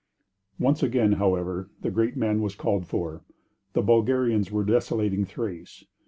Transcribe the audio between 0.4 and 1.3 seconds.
Once again,